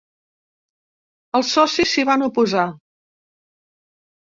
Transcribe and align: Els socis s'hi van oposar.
Els 1.41 1.51
socis 1.59 1.93
s'hi 1.93 2.07
van 2.11 2.25
oposar. 2.31 2.67